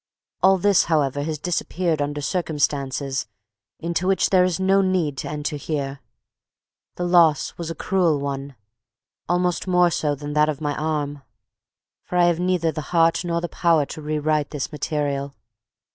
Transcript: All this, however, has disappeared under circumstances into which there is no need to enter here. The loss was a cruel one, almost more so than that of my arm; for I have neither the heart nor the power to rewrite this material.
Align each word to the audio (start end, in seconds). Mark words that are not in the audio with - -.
All 0.41 0.57
this, 0.57 0.85
however, 0.85 1.21
has 1.21 1.37
disappeared 1.37 2.01
under 2.01 2.21
circumstances 2.21 3.27
into 3.79 4.07
which 4.07 4.31
there 4.31 4.43
is 4.43 4.59
no 4.59 4.81
need 4.81 5.15
to 5.17 5.29
enter 5.29 5.57
here. 5.57 5.99
The 6.95 7.03
loss 7.05 7.55
was 7.55 7.69
a 7.69 7.75
cruel 7.75 8.19
one, 8.19 8.55
almost 9.29 9.67
more 9.67 9.91
so 9.91 10.15
than 10.15 10.33
that 10.33 10.49
of 10.49 10.59
my 10.59 10.75
arm; 10.75 11.21
for 12.03 12.17
I 12.17 12.25
have 12.25 12.39
neither 12.39 12.71
the 12.71 12.81
heart 12.89 13.23
nor 13.23 13.41
the 13.41 13.47
power 13.49 13.85
to 13.85 14.01
rewrite 14.01 14.49
this 14.49 14.71
material. 14.71 15.35